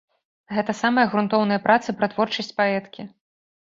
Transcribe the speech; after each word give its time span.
Гэта 0.59 0.75
самыя 0.79 1.05
грунтоўныя 1.13 1.63
працы 1.69 1.89
пра 2.03 2.13
творчасць 2.17 2.55
паэткі. 2.61 3.01